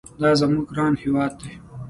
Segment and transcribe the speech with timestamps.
[0.21, 1.51] دا زموږ ګران هېواد دي.